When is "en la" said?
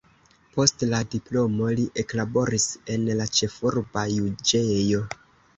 2.95-3.29